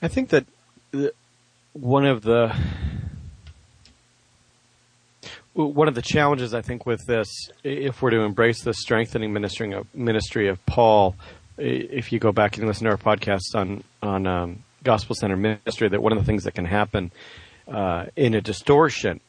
[0.00, 0.46] I think that
[1.72, 2.54] one of the
[5.64, 9.72] one of the challenges I think with this, if we're to embrace the strengthening ministry
[9.72, 11.16] of ministry of Paul,
[11.56, 15.88] if you go back and listen to our podcast on on um, gospel centered ministry,
[15.88, 17.10] that one of the things that can happen
[17.66, 19.20] uh, in a distortion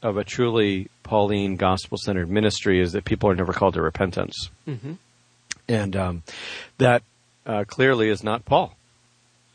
[0.00, 4.50] of a truly Pauline gospel centered ministry is that people are never called to repentance,
[5.68, 6.22] and um,
[6.78, 7.02] that
[7.46, 8.76] uh, clearly is not Paul.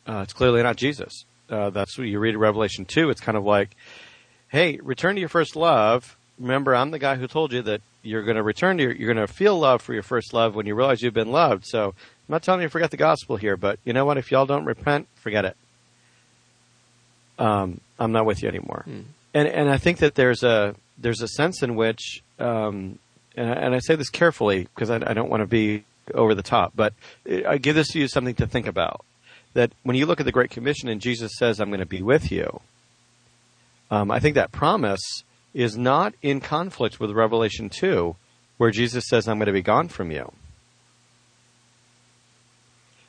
[0.06, 1.24] Uh, it's clearly not Jesus.
[1.50, 3.10] Uh, that's what you read in Revelation 2.
[3.10, 3.76] It's kind of like,
[4.50, 6.18] hey, return to your first love.
[6.40, 9.14] Remember, I'm the guy who told you that you're going to return to your, you're
[9.14, 11.66] going to feel love for your first love when you realize you've been loved.
[11.66, 11.94] So I'm
[12.30, 14.18] not telling you to forget the gospel here, but you know what?
[14.18, 15.58] If y'all don't repent, forget it.
[17.38, 18.84] Um, I'm not with you anymore.
[19.34, 23.00] And, and I think that there's a, there's a sense in which, um,
[23.36, 25.84] and I, and I say this carefully because I, I don't want to be
[26.14, 26.94] over the top, but
[27.48, 29.06] I give this to you something to think about
[29.54, 32.02] that when you look at the Great Commission and Jesus says, I'm going to be
[32.02, 32.62] with you,
[33.92, 35.24] um, I think that promise
[35.54, 38.16] is not in conflict with Revelation 2,
[38.58, 40.32] where Jesus says, I'm going to be gone from you.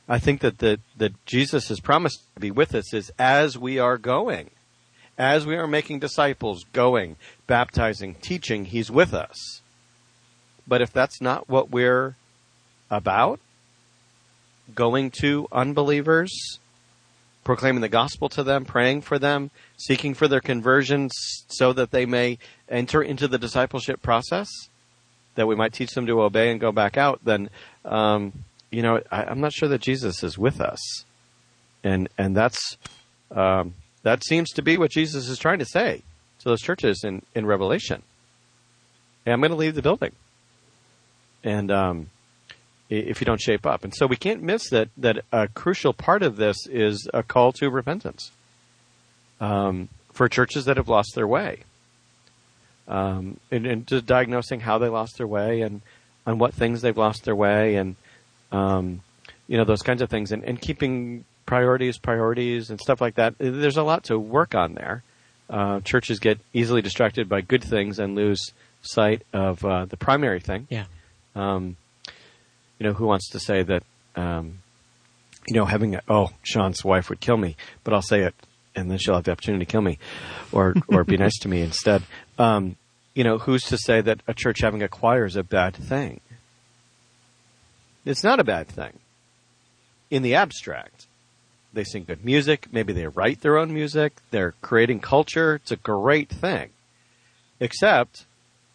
[0.08, 4.50] I think that, that Jesus' promise to be with us is as we are going,
[5.16, 7.16] as we are making disciples, going,
[7.46, 9.60] baptizing, teaching, He's with us.
[10.66, 12.16] But if that's not what we're
[12.90, 13.38] about,
[14.74, 16.58] going to unbelievers,
[17.44, 21.12] proclaiming the gospel to them, praying for them, seeking for their conversions
[21.48, 22.38] so that they may
[22.68, 24.48] enter into the discipleship process,
[25.36, 27.48] that we might teach them to obey and go back out, then,
[27.86, 31.04] um, you know, I, I'm not sure that Jesus is with us.
[31.82, 32.76] And, and that's,
[33.30, 36.02] um, that seems to be what Jesus is trying to say
[36.40, 38.02] to those churches in, in Revelation.
[39.26, 40.12] I'm going to leave the building.
[41.42, 42.10] And, um,
[42.90, 43.84] if you don't shape up.
[43.84, 47.52] And so we can't miss that that a crucial part of this is a call
[47.52, 48.32] to repentance
[49.40, 51.60] um, for churches that have lost their way,
[52.88, 55.80] um, and, and just diagnosing how they lost their way and
[56.26, 57.96] on what things they've lost their way, and
[58.52, 59.00] um,
[59.48, 63.34] you know those kinds of things, and, and keeping priorities priorities and stuff like that.
[63.38, 65.02] There's a lot to work on there.
[65.48, 70.38] Uh, churches get easily distracted by good things and lose sight of uh, the primary
[70.38, 70.84] thing Yeah.
[71.34, 71.76] um,
[72.78, 73.82] you know, who wants to say that,
[74.14, 74.58] um,
[75.48, 78.34] you know, having a, oh, Sean's wife would kill me, but I'll say it,
[78.74, 79.98] and then she'll have the opportunity to kill me,
[80.52, 82.02] or or be nice to me instead.
[82.38, 82.76] Um,
[83.14, 86.20] you know, who's to say that a church having a choir is a bad thing?
[88.04, 88.98] It's not a bad thing
[90.10, 91.06] in the abstract.
[91.72, 92.68] They sing good music.
[92.72, 94.14] Maybe they write their own music.
[94.30, 95.56] They're creating culture.
[95.56, 96.70] It's a great thing.
[97.60, 98.24] Except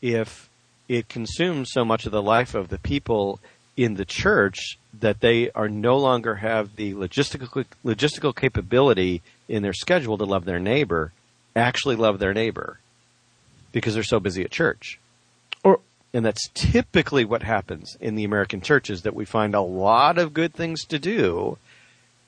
[0.02, 0.50] if
[0.88, 3.40] it consumes so much of the life of the people
[3.76, 9.74] in the church that they are no longer have the logistical logistical capability in their
[9.74, 11.12] schedule to love their neighbor,
[11.56, 12.80] actually love their neighbor,
[13.72, 15.00] because they're so busy at church.
[15.64, 15.80] Or
[16.14, 20.34] And that's typically what happens in the American churches that we find a lot of
[20.34, 21.58] good things to do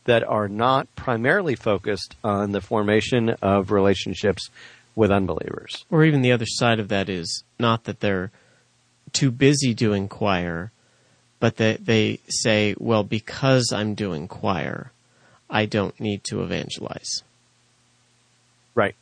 [0.04, 4.50] that are not primarily focused on the formation of relationships
[4.96, 5.86] with unbelievers.
[5.90, 8.32] Or even the other side of that is not that they're
[9.14, 10.72] too busy doing choir,
[11.40, 14.92] but that they say, well, because I'm doing choir,
[15.50, 17.24] I don't need to evangelize.
[18.76, 18.96] Right.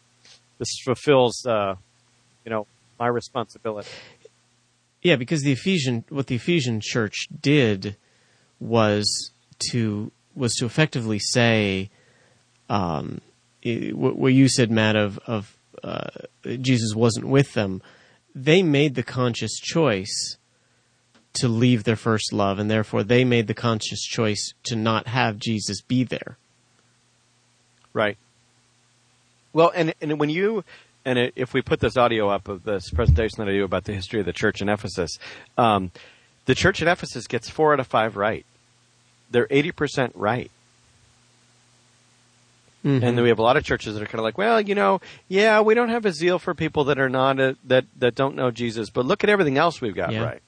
[0.57, 1.75] This fulfills, uh,
[2.45, 2.67] you know,
[2.99, 3.89] my responsibility.
[5.01, 7.95] Yeah, because the Ephesian, what the Ephesian church did
[8.59, 9.31] was
[9.71, 11.89] to was to effectively say,
[12.69, 13.21] um,
[13.63, 16.09] what, what you said, Matt, of of uh,
[16.43, 17.81] Jesus wasn't with them.
[18.33, 20.37] They made the conscious choice
[21.35, 25.37] to leave their first love, and therefore they made the conscious choice to not have
[25.37, 26.37] Jesus be there.
[27.93, 28.17] Right.
[29.53, 30.63] Well, and and when you
[31.05, 33.85] and it, if we put this audio up of this presentation that I do about
[33.85, 35.17] the history of the church in Ephesus,
[35.57, 35.91] um,
[36.45, 38.45] the church in Ephesus gets four out of five right.
[39.29, 40.51] They're eighty percent right.
[42.83, 43.03] Mm-hmm.
[43.03, 44.75] And then we have a lot of churches that are kind of like, well, you
[44.75, 48.13] know, yeah, we don't have a zeal for people that are not a, that that
[48.13, 50.23] don't know Jesus, but look at everything else we've got yeah.
[50.23, 50.41] right.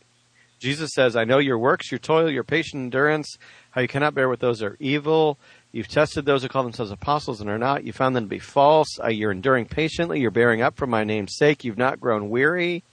[0.60, 3.38] Jesus says, "I know your works, your toil, your patient endurance,
[3.72, 5.38] how you cannot bear with those that are evil.
[5.72, 7.84] You've tested those who call themselves apostles and are not.
[7.84, 9.00] You found them to be false.
[9.00, 10.20] Uh, you're enduring patiently.
[10.20, 11.64] You're bearing up for my name's sake.
[11.64, 12.84] You've not grown weary.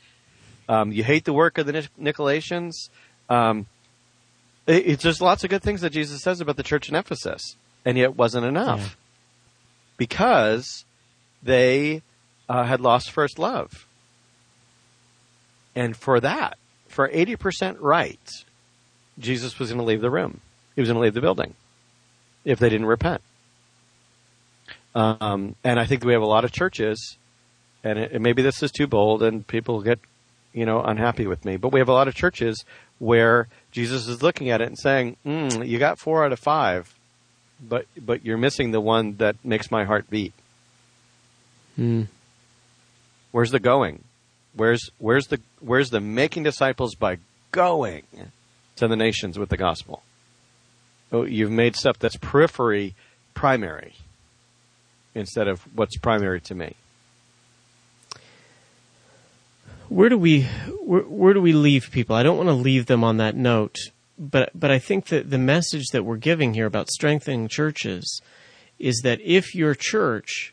[0.69, 2.91] Um, you hate the work of the Nicolaitans.
[3.31, 3.67] Um,
[4.67, 7.57] it, it's just lots of good things that Jesus says about the church in Ephesus,
[7.85, 8.89] and yet it wasn't enough yeah.
[9.97, 10.85] because
[11.43, 12.03] they
[12.49, 13.87] uh, had lost first love.
[15.75, 16.59] And for that,
[16.95, 18.45] for 80% right,
[19.19, 20.41] Jesus was going to leave the room.
[20.75, 21.55] He was going to leave the building
[22.45, 23.21] if they didn't repent.
[24.95, 27.17] Um, and I think we have a lot of churches,
[27.83, 29.99] and, it, and maybe this is too bold, and people get,
[30.53, 31.57] you know, unhappy with me.
[31.57, 32.65] But we have a lot of churches
[33.01, 36.95] where Jesus is looking at it and saying, mm, "You got four out of five,
[37.61, 40.33] but but you're missing the one that makes my heart beat."
[41.75, 42.03] Hmm.
[43.33, 44.05] Where's the going?
[44.57, 47.19] Where's where's the where's the making disciples by
[47.51, 48.05] going
[48.77, 50.03] to the nations with the gospel?
[51.13, 52.95] Oh, you've made stuff that's periphery
[53.35, 53.95] primary
[55.15, 56.75] instead of what's primary to me.
[59.89, 60.43] Where do we
[60.81, 62.17] where, where do we leave people?
[62.17, 63.77] I don't want to leave them on that note,
[64.19, 68.21] but but I think that the message that we're giving here about strengthening churches
[68.79, 70.53] is that if your church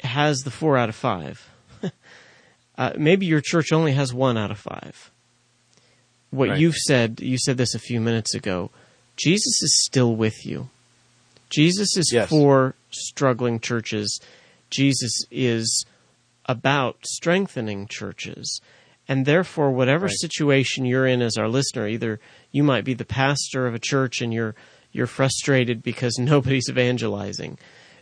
[0.00, 1.48] has the four out of five,
[2.78, 5.10] uh, maybe your church only has one out of five.
[6.30, 6.58] What right.
[6.58, 8.70] you've said, you said this a few minutes ago.
[9.16, 10.68] Jesus is still with you.
[11.50, 12.28] Jesus is yes.
[12.28, 14.20] for struggling churches.
[14.70, 15.86] Jesus is
[16.46, 18.60] about strengthening churches.
[19.08, 20.14] And therefore, whatever right.
[20.18, 22.20] situation you're in as our listener, either
[22.52, 24.54] you might be the pastor of a church and you're
[24.92, 27.58] you're frustrated because nobody's evangelizing.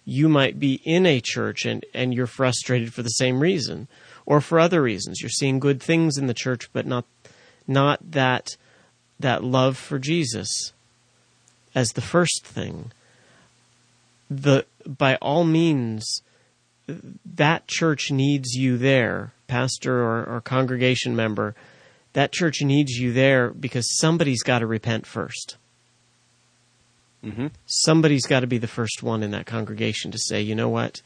[0.09, 3.89] You might be in a church and, and you're frustrated for the same reason
[4.25, 5.21] or for other reasons.
[5.21, 7.05] You're seeing good things in the church, but not
[7.67, 8.57] not that
[9.19, 10.73] that love for Jesus
[11.75, 12.93] as the first thing.
[14.31, 16.23] The by all means,
[16.89, 21.57] that church needs you there, pastor or, or congregation member.
[22.13, 25.57] That church needs you there because somebody's got to repent 1st
[27.25, 27.49] mm-hmm.
[27.67, 31.03] Somebody's got to be the first one in that congregation to say, you know what?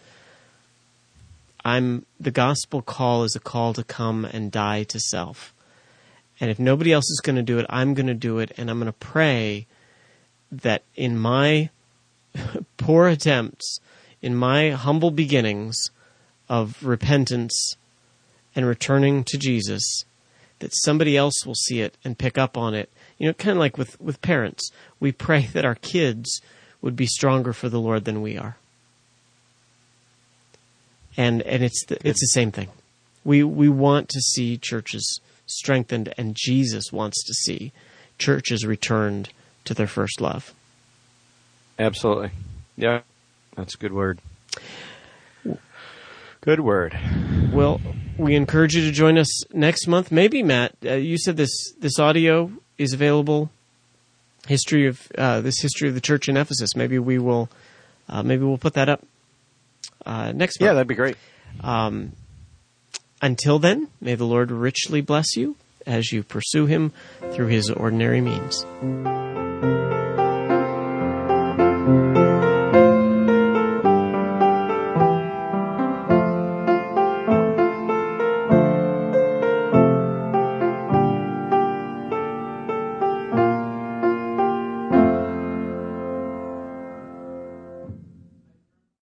[1.65, 5.55] I'm the gospel call is a call to come and die to self.
[6.41, 8.71] And if nobody else is going to do it, I'm going to do it and
[8.71, 9.67] I'm going to pray
[10.51, 11.71] that in my
[12.79, 13.79] poor attempts,
[14.23, 15.77] in my humble beginnings
[16.49, 17.77] of repentance
[18.57, 20.05] and returning to Jesus,
[20.61, 22.91] that somebody else will see it and pick up on it.
[23.19, 26.41] You know, kind of like with, with parents, we pray that our kids
[26.81, 28.57] would be stronger for the Lord than we are
[31.17, 32.69] and and it's the, it's the same thing.
[33.25, 37.73] We we want to see churches strengthened, and Jesus wants to see
[38.19, 39.31] churches returned
[39.65, 40.55] to their first love.
[41.79, 42.31] Absolutely,
[42.77, 43.03] yeah,
[43.57, 44.21] that's a good word.
[46.41, 46.99] Good word.
[47.53, 47.83] Well,
[48.21, 50.13] we encourage you to join us next month.
[50.13, 53.51] Maybe Matt, uh, you said this this audio is available.
[54.47, 56.75] History of uh, this history of the church in Ephesus.
[56.75, 57.51] Maybe we will,
[58.09, 59.03] uh, maybe we'll put that up
[60.07, 60.69] uh, next month.
[60.69, 61.17] Yeah, that'd be great.
[61.63, 62.13] Um,
[63.23, 65.57] until then, may the Lord richly bless you
[65.87, 66.93] as you pursue Him
[67.33, 68.65] through His ordinary means.